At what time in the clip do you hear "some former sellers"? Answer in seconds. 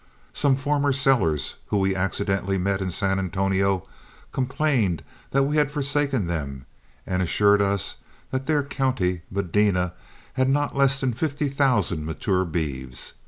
0.33-1.57